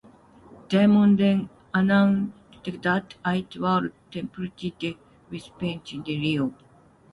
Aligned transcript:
Diamond 0.67 1.19
then 1.19 1.47
announced 1.75 2.31
that 2.81 3.13
it 3.23 3.55
would 3.57 3.93
temporarily 4.11 4.75
delay 4.79 5.39
shipment 5.39 5.93
of 5.93 6.05
the 6.05 6.17
Rio. 6.19 6.55